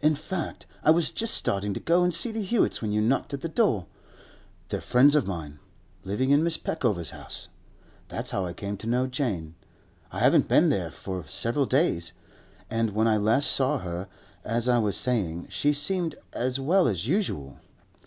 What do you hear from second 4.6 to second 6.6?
They're friends of mine—living in